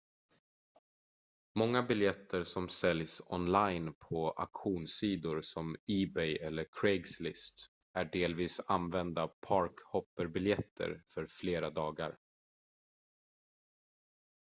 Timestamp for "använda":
8.67-9.27